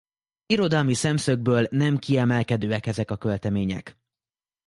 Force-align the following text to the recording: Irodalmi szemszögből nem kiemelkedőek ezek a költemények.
Irodalmi 0.45 0.93
szemszögből 0.93 1.67
nem 1.71 1.97
kiemelkedőek 1.97 2.85
ezek 2.85 3.11
a 3.11 3.17
költemények. 3.17 3.97